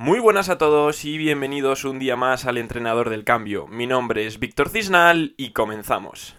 Muy 0.00 0.20
buenas 0.20 0.48
a 0.48 0.58
todos 0.58 1.04
y 1.04 1.18
bienvenidos 1.18 1.84
un 1.84 1.98
día 1.98 2.14
más 2.14 2.44
al 2.44 2.56
Entrenador 2.56 3.10
del 3.10 3.24
Cambio. 3.24 3.66
Mi 3.66 3.88
nombre 3.88 4.28
es 4.28 4.38
Víctor 4.38 4.68
Cisnal 4.68 5.34
y 5.36 5.50
comenzamos. 5.50 6.36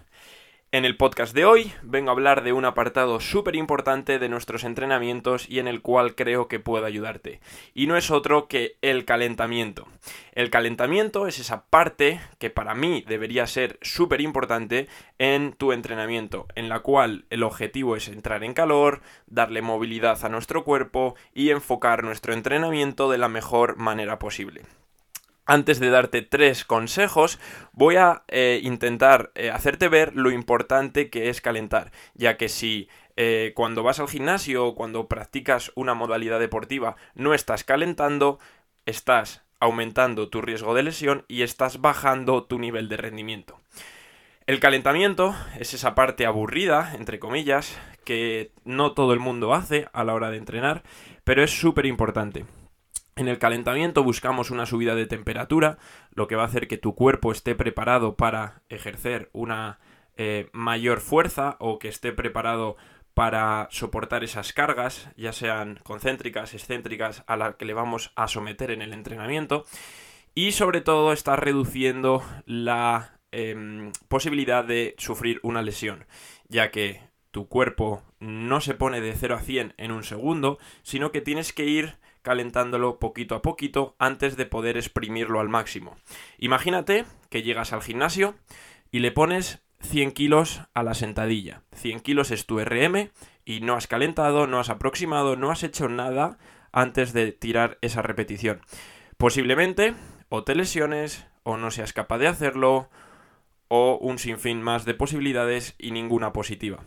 En 0.72 0.86
el 0.86 0.98
podcast 0.98 1.34
de 1.34 1.46
hoy 1.46 1.74
vengo 1.82 2.12
a 2.12 2.14
hablar 2.14 2.44
de 2.44 2.54
un 2.54 2.64
apartado 2.64 3.20
súper 3.20 3.56
importante 3.56 4.20
de 4.20 4.30
nuestros 4.30 4.64
entrenamientos 4.64 5.50
y 5.50 5.58
en 5.58 5.68
el 5.68 5.82
cual 5.82 6.14
creo 6.14 6.48
que 6.48 6.60
puedo 6.60 6.86
ayudarte. 6.86 7.40
Y 7.74 7.88
no 7.88 7.98
es 7.98 8.12
otro 8.12 8.48
que 8.48 8.78
el 8.84 9.04
calentamiento. 9.04 9.88
El 10.32 10.52
calentamiento 10.52 11.26
es 11.26 11.40
esa 11.40 11.66
parte 11.66 12.22
que 12.38 12.52
para 12.52 12.76
mí 12.76 13.04
debería 13.08 13.48
ser 13.48 13.80
súper 13.82 14.22
importante 14.22 14.88
en 15.18 15.54
tu 15.54 15.72
entrenamiento, 15.72 16.46
en 16.54 16.70
la 16.70 16.82
cual 16.82 17.26
el 17.32 17.42
objetivo 17.42 17.96
es 17.96 18.08
entrar 18.08 18.44
en 18.44 18.54
calor, 18.54 19.02
darle 19.26 19.64
movilidad 19.64 20.24
a 20.24 20.30
nuestro 20.30 20.64
cuerpo 20.64 21.16
y 21.34 21.50
enfocar 21.50 22.04
nuestro 22.04 22.32
entrenamiento 22.32 23.10
de 23.10 23.18
la 23.18 23.28
mejor 23.28 23.76
manera 23.78 24.20
posible 24.20 24.66
antes 25.50 25.80
de 25.80 25.90
darte 25.90 26.22
tres 26.22 26.64
consejos, 26.64 27.40
voy 27.74 27.96
a 27.96 28.22
eh, 28.28 28.60
intentar 28.62 29.32
eh, 29.34 29.50
hacerte 29.50 29.88
ver 29.88 30.16
lo 30.16 30.30
importante 30.30 31.10
que 31.10 31.30
es 31.30 31.42
calentar, 31.42 31.92
ya 32.14 32.38
que 32.38 32.50
si 32.50 32.88
eh, 33.16 33.54
cuando 33.56 33.82
vas 33.82 34.00
al 34.00 34.08
gimnasio 34.08 34.68
o 34.68 34.76
cuando 34.76 35.08
practicas 35.08 35.72
una 35.74 35.96
modalidad 35.96 36.40
deportiva 36.40 36.98
no 37.16 37.34
estás 37.34 37.64
calentando, 37.64 38.38
estás 38.86 39.42
aumentando 39.60 40.30
tu 40.30 40.40
riesgo 40.40 40.76
de 40.76 40.84
lesión 40.84 41.26
y 41.28 41.42
estás 41.42 41.82
bajando 41.82 42.44
tu 42.44 42.60
nivel 42.60 42.88
de 42.88 42.98
rendimiento. 42.98 43.60
El 44.46 44.60
calentamiento 44.60 45.36
es 45.60 45.74
esa 45.74 45.96
parte 45.96 46.28
aburrida, 46.28 46.94
entre 46.96 47.18
comillas, 47.18 47.76
que 48.06 48.52
no 48.66 48.94
todo 48.94 49.14
el 49.14 49.20
mundo 49.20 49.56
hace 49.56 49.88
a 49.94 50.04
la 50.04 50.14
hora 50.14 50.30
de 50.30 50.38
entrenar, 50.38 50.84
pero 51.24 51.44
es 51.44 51.50
súper 51.50 51.88
importante. 51.88 52.46
En 53.20 53.28
el 53.28 53.38
calentamiento 53.38 54.02
buscamos 54.02 54.50
una 54.50 54.66
subida 54.66 54.96
de 54.96 55.06
temperatura, 55.06 55.78
lo 56.14 56.30
que 56.30 56.38
va 56.38 56.44
a 56.44 56.46
hacer 56.46 56.70
que 56.70 56.78
tu 56.78 56.96
cuerpo 56.96 57.34
esté 57.34 57.54
preparado 57.54 58.16
para 58.16 58.62
ejercer 58.70 59.30
una 59.34 59.78
eh, 60.16 60.48
mayor 60.54 61.02
fuerza 61.02 61.58
o 61.60 61.80
que 61.80 61.90
esté 61.90 62.14
preparado 62.14 62.78
para 63.14 63.68
soportar 63.72 64.24
esas 64.24 64.54
cargas, 64.54 65.10
ya 65.18 65.34
sean 65.34 65.82
concéntricas, 65.84 66.54
excéntricas, 66.54 67.26
a 67.28 67.36
las 67.36 67.56
que 67.56 67.66
le 67.66 67.74
vamos 67.74 68.14
a 68.16 68.30
someter 68.30 68.72
en 68.72 68.82
el 68.82 68.94
entrenamiento. 68.94 69.66
Y 70.34 70.54
sobre 70.54 70.80
todo 70.80 71.12
está 71.12 71.36
reduciendo 71.36 72.24
la 72.46 73.20
em, 73.34 73.92
posibilidad 74.08 74.64
de 74.64 74.96
sufrir 74.98 75.42
una 75.44 75.62
lesión, 75.62 76.06
ya 76.48 76.72
que 76.72 77.02
tu 77.32 77.50
cuerpo 77.50 78.02
no 78.22 78.62
se 78.62 78.76
pone 78.76 79.02
de 79.02 79.14
0 79.14 79.36
a 79.36 79.40
100 79.42 79.74
en 79.76 79.92
un 79.92 80.04
segundo, 80.04 80.58
sino 80.84 81.12
que 81.12 81.20
tienes 81.20 81.52
que 81.52 81.66
ir 81.66 81.98
calentándolo 82.22 83.00
poquito 83.00 83.36
a 83.36 83.42
poquito 83.42 83.96
antes 84.00 84.38
de 84.38 84.46
poder 84.46 84.78
exprimirlo 84.78 85.40
al 85.40 85.50
máximo. 85.50 85.98
Imagínate 86.38 87.06
que 87.30 87.44
llegas 87.44 87.74
al 87.74 87.82
gimnasio 87.82 88.36
y 88.92 89.00
le 89.00 89.12
pones 89.12 89.62
100 89.82 90.12
kilos 90.12 90.62
a 90.74 90.84
la 90.84 90.94
sentadilla. 90.94 91.64
100 91.76 92.02
kilos 92.02 92.32
es 92.32 92.46
tu 92.46 92.60
RM 92.60 93.12
y 93.46 93.62
no 93.62 93.76
has 93.76 93.88
calentado, 93.88 94.48
no 94.48 94.60
has 94.60 94.70
aproximado, 94.70 95.36
no 95.36 95.52
has 95.52 95.64
hecho 95.64 95.88
nada 95.90 96.38
antes 96.72 97.14
de 97.14 97.32
tirar 97.32 97.78
esa 97.82 98.02
repetición. 98.02 98.62
Posiblemente 99.18 99.96
o 100.30 100.44
te 100.44 100.56
lesiones 100.56 101.26
o 101.44 101.58
no 101.58 101.72
seas 101.72 101.94
capaz 101.94 102.20
de 102.20 102.28
hacerlo 102.28 102.90
o 103.68 103.98
un 104.02 104.20
sinfín 104.20 104.62
más 104.62 104.86
de 104.86 104.94
posibilidades 104.94 105.76
y 105.78 105.92
ninguna 105.92 106.34
positiva. 106.34 106.84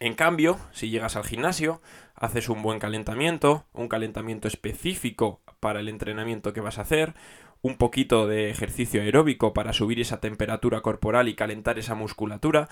En 0.00 0.14
cambio, 0.14 0.58
si 0.72 0.90
llegas 0.90 1.16
al 1.16 1.24
gimnasio, 1.24 1.80
haces 2.14 2.48
un 2.48 2.62
buen 2.62 2.78
calentamiento, 2.78 3.64
un 3.72 3.88
calentamiento 3.88 4.48
específico 4.48 5.40
para 5.60 5.80
el 5.80 5.88
entrenamiento 5.88 6.52
que 6.52 6.60
vas 6.60 6.78
a 6.78 6.82
hacer, 6.82 7.14
un 7.62 7.76
poquito 7.76 8.26
de 8.26 8.50
ejercicio 8.50 9.00
aeróbico 9.00 9.54
para 9.54 9.72
subir 9.72 9.98
esa 9.98 10.20
temperatura 10.20 10.82
corporal 10.82 11.28
y 11.28 11.34
calentar 11.34 11.78
esa 11.78 11.94
musculatura. 11.94 12.68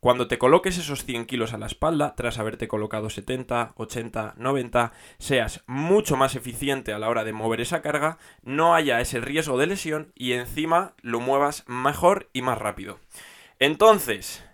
Cuando 0.00 0.28
te 0.28 0.36
coloques 0.36 0.76
esos 0.76 1.06
100 1.06 1.24
kilos 1.24 1.54
a 1.54 1.58
la 1.58 1.64
espalda, 1.64 2.14
tras 2.14 2.38
haberte 2.38 2.68
colocado 2.68 3.08
70, 3.08 3.72
80, 3.76 4.34
90, 4.36 4.92
seas 5.18 5.62
mucho 5.66 6.16
más 6.16 6.34
eficiente 6.34 6.92
a 6.92 6.98
la 6.98 7.08
hora 7.08 7.24
de 7.24 7.32
mover 7.32 7.62
esa 7.62 7.80
carga, 7.80 8.18
no 8.42 8.74
haya 8.74 9.00
ese 9.00 9.20
riesgo 9.20 9.56
de 9.56 9.68
lesión 9.68 10.12
y 10.14 10.32
encima 10.32 10.92
lo 11.00 11.20
muevas 11.20 11.64
mejor 11.66 12.28
y 12.34 12.42
más 12.42 12.58
rápido. 12.58 12.98
Entonces, 13.58 14.44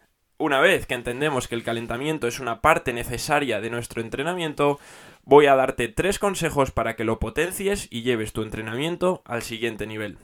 una 0.40 0.58
vez 0.58 0.86
que 0.86 0.94
entendemos 0.94 1.48
que 1.48 1.54
el 1.54 1.62
calentamiento 1.62 2.26
es 2.26 2.40
una 2.40 2.62
parte 2.62 2.94
necesaria 2.94 3.60
de 3.60 3.68
nuestro 3.68 4.00
entrenamiento, 4.00 4.80
voy 5.22 5.44
a 5.44 5.54
darte 5.54 5.88
tres 5.88 6.18
consejos 6.18 6.70
para 6.70 6.96
que 6.96 7.04
lo 7.04 7.20
potencies 7.20 7.86
y 7.90 8.02
lleves 8.02 8.32
tu 8.32 8.42
entrenamiento 8.42 9.22
al 9.26 9.42
siguiente 9.42 9.86
nivel. 9.86 10.16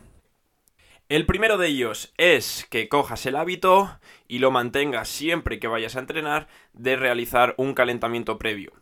El 1.11 1.27
primero 1.27 1.59
de 1.59 1.69
ellos 1.69 2.15
es 2.17 2.67
que 2.71 2.89
cojas 2.89 3.27
el 3.27 3.37
hábito 3.37 4.01
y 4.27 4.39
lo 4.39 4.51
mantengas 4.51 5.09
siempre 5.09 5.61
que 5.61 5.69
vayas 5.69 5.97
a 5.97 6.01
entrenar 6.01 6.49
de 6.73 6.97
realizar 6.97 7.55
un 7.59 7.75
calentamiento 7.75 8.39
previo. 8.39 8.73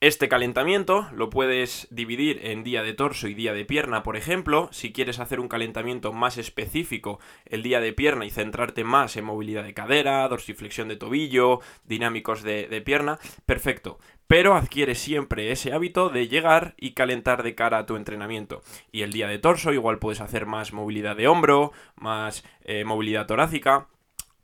Este 0.00 0.28
calentamiento 0.28 1.08
lo 1.12 1.28
puedes 1.28 1.88
dividir 1.90 2.38
en 2.44 2.62
día 2.62 2.84
de 2.84 2.94
torso 2.94 3.26
y 3.26 3.34
día 3.34 3.52
de 3.52 3.64
pierna, 3.64 4.04
por 4.04 4.16
ejemplo. 4.16 4.68
Si 4.70 4.92
quieres 4.92 5.18
hacer 5.18 5.40
un 5.40 5.48
calentamiento 5.48 6.12
más 6.12 6.38
específico 6.38 7.18
el 7.46 7.64
día 7.64 7.80
de 7.80 7.92
pierna 7.92 8.24
y 8.24 8.30
centrarte 8.30 8.84
más 8.84 9.16
en 9.16 9.24
movilidad 9.24 9.64
de 9.64 9.74
cadera, 9.74 10.28
dorsiflexión 10.28 10.86
de 10.86 10.94
tobillo, 10.94 11.58
dinámicos 11.84 12.44
de, 12.44 12.80
pierna, 12.84 13.18
perfecto 13.44 13.98
pero 14.28 14.54
adquiere 14.54 14.94
siempre 14.94 15.50
ese 15.52 15.72
hábito 15.72 16.10
de 16.10 16.28
llegar 16.28 16.74
y 16.76 16.92
calentar 16.92 17.42
de 17.42 17.54
cara 17.54 17.78
a 17.78 17.86
tu 17.86 17.96
entrenamiento. 17.96 18.60
Y 18.92 19.00
el 19.00 19.10
día 19.10 19.26
de 19.26 19.38
torso 19.38 19.72
igual 19.72 19.98
puedes 19.98 20.20
hacer 20.20 20.44
más 20.44 20.74
movilidad 20.74 21.16
de 21.16 21.28
hombro, 21.28 21.72
más 21.96 22.44
eh, 22.60 22.84
movilidad 22.84 23.26
torácica, 23.26 23.88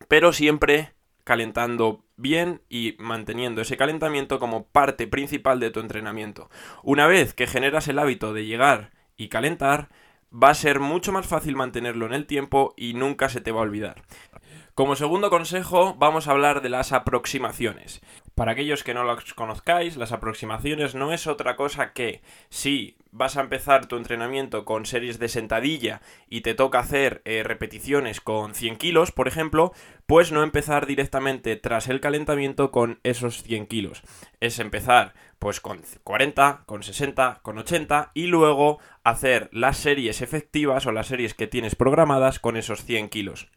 pero 0.08 0.32
siempre 0.32 0.94
calentando 1.22 2.03
bien 2.16 2.62
y 2.68 2.96
manteniendo 2.98 3.60
ese 3.60 3.76
calentamiento 3.76 4.38
como 4.38 4.66
parte 4.66 5.06
principal 5.06 5.60
de 5.60 5.70
tu 5.70 5.80
entrenamiento. 5.80 6.50
Una 6.82 7.06
vez 7.06 7.34
que 7.34 7.46
generas 7.46 7.88
el 7.88 7.98
hábito 7.98 8.32
de 8.32 8.46
llegar 8.46 8.90
y 9.16 9.28
calentar, 9.28 9.88
va 10.32 10.50
a 10.50 10.54
ser 10.54 10.80
mucho 10.80 11.12
más 11.12 11.26
fácil 11.26 11.56
mantenerlo 11.56 12.06
en 12.06 12.14
el 12.14 12.26
tiempo 12.26 12.74
y 12.76 12.94
nunca 12.94 13.28
se 13.28 13.40
te 13.40 13.52
va 13.52 13.60
a 13.60 13.64
olvidar. 13.64 14.02
Como 14.74 14.96
segundo 14.96 15.30
consejo, 15.30 15.94
vamos 15.98 16.26
a 16.26 16.32
hablar 16.32 16.60
de 16.60 16.68
las 16.68 16.90
aproximaciones. 16.90 18.00
Para 18.34 18.50
aquellos 18.50 18.82
que 18.82 18.92
no 18.92 19.04
las 19.04 19.32
conozcáis, 19.32 19.96
las 19.96 20.10
aproximaciones 20.10 20.96
no 20.96 21.12
es 21.12 21.28
otra 21.28 21.54
cosa 21.54 21.92
que 21.92 22.22
si 22.48 22.96
vas 23.12 23.36
a 23.36 23.42
empezar 23.42 23.86
tu 23.86 23.94
entrenamiento 23.94 24.64
con 24.64 24.84
series 24.84 25.20
de 25.20 25.28
sentadilla 25.28 26.00
y 26.28 26.40
te 26.40 26.54
toca 26.54 26.80
hacer 26.80 27.22
eh, 27.24 27.44
repeticiones 27.44 28.20
con 28.20 28.56
100 28.56 28.74
kilos, 28.78 29.12
por 29.12 29.28
ejemplo, 29.28 29.72
pues 30.06 30.32
no 30.32 30.42
empezar 30.42 30.86
directamente 30.86 31.54
tras 31.54 31.86
el 31.86 32.00
calentamiento 32.00 32.72
con 32.72 32.98
esos 33.04 33.44
100 33.44 33.68
kilos. 33.68 34.02
Es 34.40 34.58
empezar 34.58 35.14
pues 35.38 35.60
con 35.60 35.82
40, 36.02 36.64
con 36.66 36.82
60, 36.82 37.38
con 37.42 37.58
80 37.58 38.10
y 38.12 38.26
luego 38.26 38.80
hacer 39.04 39.50
las 39.52 39.76
series 39.76 40.20
efectivas 40.20 40.84
o 40.86 40.90
las 40.90 41.06
series 41.06 41.34
que 41.34 41.46
tienes 41.46 41.76
programadas 41.76 42.40
con 42.40 42.56
esos 42.56 42.84
100 42.84 43.08
kilos. 43.08 43.48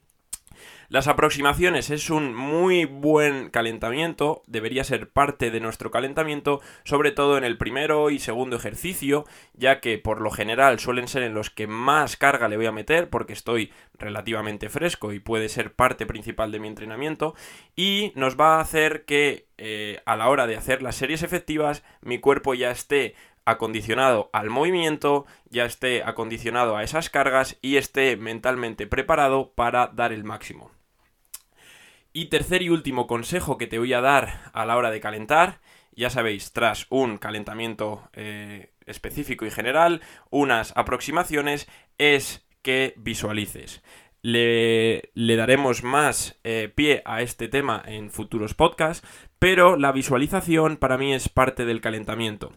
Las 0.89 1.09
aproximaciones 1.09 1.89
es 1.89 2.09
un 2.09 2.33
muy 2.33 2.85
buen 2.85 3.49
calentamiento, 3.49 4.41
debería 4.47 4.85
ser 4.85 5.09
parte 5.09 5.51
de 5.51 5.59
nuestro 5.59 5.91
calentamiento, 5.91 6.61
sobre 6.85 7.11
todo 7.11 7.37
en 7.37 7.43
el 7.43 7.57
primero 7.57 8.09
y 8.09 8.19
segundo 8.19 8.55
ejercicio, 8.55 9.25
ya 9.53 9.81
que 9.81 9.97
por 9.97 10.21
lo 10.21 10.31
general 10.31 10.79
suelen 10.79 11.09
ser 11.09 11.23
en 11.23 11.33
los 11.33 11.49
que 11.49 11.67
más 11.67 12.15
carga 12.15 12.47
le 12.47 12.55
voy 12.55 12.67
a 12.67 12.71
meter 12.71 13.09
porque 13.09 13.33
estoy 13.33 13.73
relativamente 13.99 14.69
fresco 14.69 15.11
y 15.11 15.19
puede 15.19 15.49
ser 15.49 15.73
parte 15.73 16.05
principal 16.05 16.53
de 16.53 16.61
mi 16.61 16.69
entrenamiento 16.69 17.35
y 17.75 18.13
nos 18.15 18.39
va 18.39 18.55
a 18.55 18.61
hacer 18.61 19.03
que 19.03 19.47
eh, 19.57 19.99
a 20.05 20.15
la 20.15 20.29
hora 20.29 20.47
de 20.47 20.55
hacer 20.55 20.81
las 20.81 20.95
series 20.95 21.21
efectivas 21.21 21.83
mi 21.99 22.19
cuerpo 22.19 22.53
ya 22.53 22.71
esté 22.71 23.13
acondicionado 23.43 24.29
al 24.31 24.49
movimiento, 24.49 25.25
ya 25.49 25.65
esté 25.65 26.01
acondicionado 26.03 26.77
a 26.77 26.83
esas 26.83 27.09
cargas 27.09 27.57
y 27.61 27.75
esté 27.75 28.15
mentalmente 28.15 28.87
preparado 28.87 29.51
para 29.53 29.87
dar 29.87 30.13
el 30.13 30.23
máximo. 30.23 30.76
Y 32.17 32.29
tercer 32.29 32.63
y 32.63 32.69
último 32.69 33.05
consejo 33.05 33.59
que 33.59 33.67
te 33.67 33.77
voy 33.77 33.93
a 33.93 34.01
dar 34.01 34.49
a 34.51 34.65
la 34.65 34.75
hora 34.75 34.89
de 34.89 34.99
calentar, 34.99 35.59
ya 35.91 36.09
sabéis, 36.09 36.51
tras 36.51 36.87
un 36.89 37.19
calentamiento 37.19 38.09
eh, 38.13 38.71
específico 38.87 39.45
y 39.45 39.51
general, 39.51 40.01
unas 40.31 40.75
aproximaciones, 40.75 41.67
es 41.99 42.43
que 42.63 42.95
visualices. 42.97 43.83
Le, 44.29 45.37
daremos 45.37 45.83
más 45.83 46.37
eh, 46.43 46.69
pie 46.75 47.01
a 47.05 47.21
este 47.21 47.47
tema 47.47 47.81
en 47.85 48.11
futuros 48.11 48.53
podcasts, 48.53 49.07
pero 49.39 49.77
la 49.77 49.93
visualización 49.93 50.75
para 50.75 50.97
mí 50.97 51.13
es 51.13 51.29
parte 51.29 51.63
del 51.63 51.79
calentamiento 51.79 52.51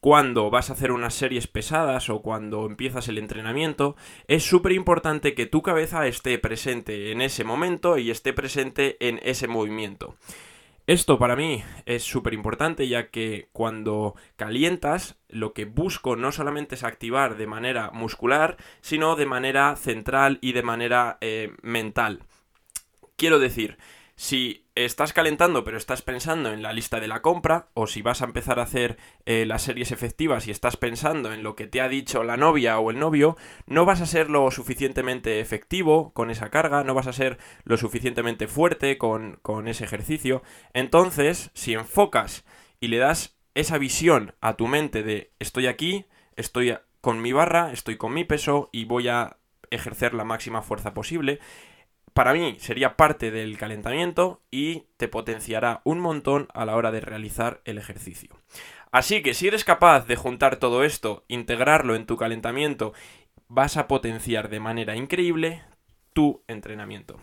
cuando 0.00 0.50
vas 0.50 0.68
a 0.68 0.72
hacer 0.72 0.90
unas 0.90 1.14
series 1.14 1.46
pesadas 1.46 2.10
o 2.10 2.22
cuando 2.22 2.66
empiezas 2.66 3.06
el 3.06 3.18
entrenamiento, 3.18 3.94
es 4.26 4.42
súper 4.42 4.72
importante 4.72 5.36
que 5.36 5.46
tu 5.46 5.62
cabeza 5.62 6.08
esté 6.08 6.40
presente 6.40 7.12
en 7.12 7.20
ese 7.20 7.44
momento 7.44 7.96
y 7.98 8.10
esté 8.10 8.32
presente 8.32 8.96
en 8.98 9.20
ese 9.22 9.46
movimiento. 9.46 10.16
Esto 10.88 11.16
para 11.16 11.36
mí 11.36 11.62
es 11.86 12.02
súper 12.02 12.34
importante 12.34 12.88
ya 12.88 13.08
que 13.10 13.48
cuando 13.52 14.16
calientas 14.34 15.16
lo 15.28 15.52
que 15.52 15.64
busco 15.64 16.16
no 16.16 16.32
solamente 16.32 16.74
es 16.74 16.82
activar 16.82 17.36
de 17.36 17.46
manera 17.46 17.92
muscular, 17.92 18.56
sino 18.80 19.14
de 19.14 19.26
manera 19.26 19.76
central 19.76 20.38
y 20.40 20.52
de 20.52 20.62
manera 20.64 21.18
eh, 21.20 21.52
mental. 21.62 22.24
Quiero 23.14 23.38
decir, 23.38 23.78
si 24.16 24.61
estás 24.74 25.12
calentando 25.12 25.64
pero 25.64 25.76
estás 25.76 26.02
pensando 26.02 26.52
en 26.52 26.62
la 26.62 26.72
lista 26.72 27.00
de 27.00 27.08
la 27.08 27.22
compra, 27.22 27.68
o 27.74 27.86
si 27.86 28.02
vas 28.02 28.22
a 28.22 28.24
empezar 28.24 28.58
a 28.58 28.64
hacer 28.64 28.96
eh, 29.26 29.44
las 29.46 29.62
series 29.62 29.92
efectivas 29.92 30.46
y 30.46 30.50
estás 30.50 30.76
pensando 30.76 31.32
en 31.32 31.42
lo 31.42 31.56
que 31.56 31.66
te 31.66 31.80
ha 31.80 31.88
dicho 31.88 32.24
la 32.24 32.36
novia 32.36 32.78
o 32.78 32.90
el 32.90 32.98
novio, 32.98 33.36
no 33.66 33.84
vas 33.84 34.00
a 34.00 34.06
ser 34.06 34.30
lo 34.30 34.50
suficientemente 34.50 35.40
efectivo 35.40 36.12
con 36.12 36.30
esa 36.30 36.50
carga, 36.50 36.84
no 36.84 36.94
vas 36.94 37.06
a 37.06 37.12
ser 37.12 37.38
lo 37.64 37.76
suficientemente 37.76 38.48
fuerte 38.48 38.98
con, 38.98 39.38
con 39.42 39.68
ese 39.68 39.84
ejercicio. 39.84 40.42
Entonces, 40.72 41.50
si 41.54 41.74
enfocas 41.74 42.44
y 42.80 42.88
le 42.88 42.98
das 42.98 43.36
esa 43.54 43.78
visión 43.78 44.34
a 44.40 44.56
tu 44.56 44.66
mente 44.66 45.02
de 45.02 45.32
estoy 45.38 45.66
aquí, 45.66 46.06
estoy 46.36 46.76
con 47.00 47.20
mi 47.20 47.32
barra, 47.32 47.72
estoy 47.72 47.96
con 47.96 48.14
mi 48.14 48.24
peso 48.24 48.70
y 48.72 48.84
voy 48.84 49.08
a 49.08 49.36
ejercer 49.70 50.14
la 50.14 50.24
máxima 50.24 50.62
fuerza 50.62 50.94
posible, 50.94 51.40
para 52.14 52.32
mí 52.32 52.56
sería 52.58 52.96
parte 52.96 53.30
del 53.30 53.56
calentamiento 53.58 54.42
y 54.50 54.86
te 54.96 55.08
potenciará 55.08 55.80
un 55.84 56.00
montón 56.00 56.48
a 56.54 56.64
la 56.64 56.76
hora 56.76 56.90
de 56.90 57.00
realizar 57.00 57.60
el 57.64 57.78
ejercicio. 57.78 58.36
Así 58.90 59.22
que 59.22 59.34
si 59.34 59.48
eres 59.48 59.64
capaz 59.64 60.06
de 60.06 60.16
juntar 60.16 60.56
todo 60.56 60.84
esto, 60.84 61.24
integrarlo 61.28 61.94
en 61.94 62.06
tu 62.06 62.16
calentamiento, 62.16 62.92
vas 63.48 63.76
a 63.76 63.88
potenciar 63.88 64.50
de 64.50 64.60
manera 64.60 64.96
increíble 64.96 65.62
tu 66.12 66.42
entrenamiento. 66.46 67.18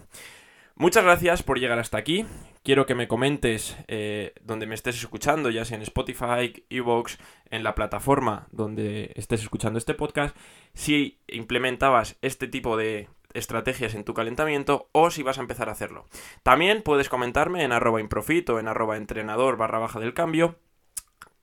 Muchas 0.76 1.04
gracias 1.04 1.44
por 1.44 1.60
llegar 1.60 1.78
hasta 1.78 1.98
aquí. 1.98 2.26
Quiero 2.64 2.86
que 2.86 2.96
me 2.96 3.08
comentes 3.08 3.76
eh, 3.88 4.34
donde 4.42 4.66
me 4.66 4.76
estés 4.76 4.96
escuchando, 4.96 5.50
ya 5.50 5.66
sea 5.66 5.76
en 5.76 5.84
Spotify, 5.84 6.66
Evox, 6.70 7.18
en 7.50 7.64
la 7.64 7.76
plataforma 7.76 8.48
donde 8.52 9.12
estés 9.16 9.42
escuchando 9.42 9.78
este 9.78 9.94
podcast, 9.94 10.36
si 10.74 11.20
implementabas 11.28 12.18
este 12.22 12.48
tipo 12.48 12.78
de 12.78 13.10
estrategias 13.34 13.96
en 13.96 14.04
tu 14.04 14.14
calentamiento 14.14 14.90
o 14.92 15.12
si 15.12 15.24
vas 15.24 15.38
a 15.38 15.42
empezar 15.42 15.70
a 15.70 15.74
hacerlo. 15.74 16.06
También 16.44 16.82
puedes 16.84 17.10
comentarme 17.10 17.64
en 17.64 17.72
arroba 17.72 18.02
improfit 18.02 18.50
o 18.50 18.60
en 18.60 18.68
arroba 18.68 18.98
entrenador 18.98 19.58
barra 19.58 19.80
baja 19.80 20.00
del 20.00 20.14
cambio 20.14 20.58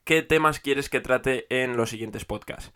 qué 0.07 0.23
temas 0.23 0.61
quieres 0.61 0.89
que 0.89 1.01
trate 1.01 1.47
en 1.51 1.77
los 1.77 1.91
siguientes 1.91 2.25
podcasts. 2.25 2.73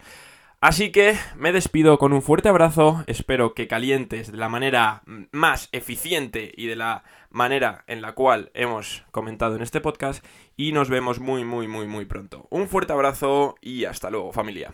Así 0.61 0.93
que 0.93 1.17
me 1.37 1.53
despido 1.53 1.97
con 1.97 2.12
un 2.12 2.21
fuerte 2.21 2.51
abrazo, 2.51 3.03
espero 3.07 3.55
que 3.55 3.67
calientes 3.67 4.31
de 4.31 4.37
la 4.37 4.51
manera 4.51 5.03
más 5.33 5.71
eficiente 5.73 6.53
y 6.55 6.67
de 6.67 6.77
la 6.77 7.03
manera 7.31 7.85
en 7.87 8.03
la 8.03 8.12
cual 8.12 8.51
hemos 8.53 9.05
comentado 9.11 9.57
en 9.57 9.62
este 9.62 9.81
podcast 9.81 10.23
y 10.59 10.73
nos 10.73 10.91
vemos 10.91 11.19
muy 11.19 11.45
muy 11.45 11.67
muy 11.67 11.87
muy 11.87 12.05
pronto. 12.05 12.47
Un 12.51 12.69
fuerte 12.69 12.93
abrazo 12.93 13.55
y 13.62 13.87
hasta 13.87 14.11
luego 14.11 14.33
familia. 14.33 14.71